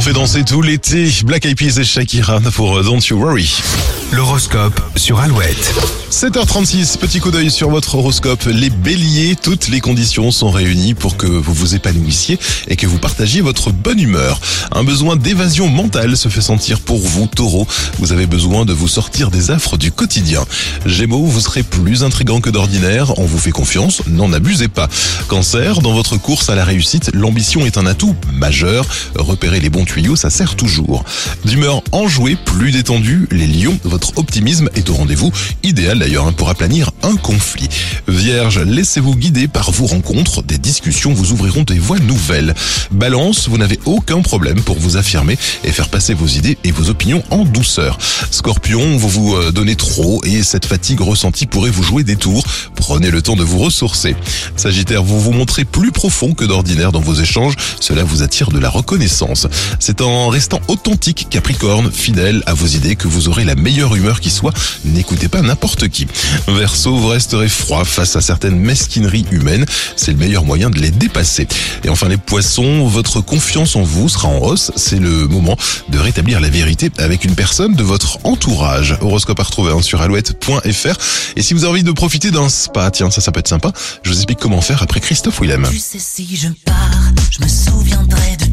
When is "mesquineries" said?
68.58-69.26